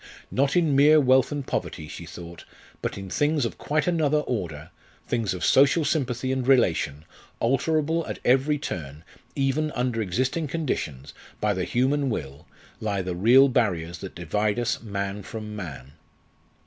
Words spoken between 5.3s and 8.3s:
of social sympathy and relation alterable at